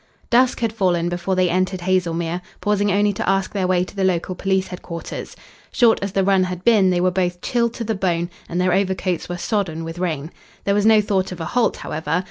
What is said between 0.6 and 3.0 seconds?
had fallen before they entered Haslemere, pausing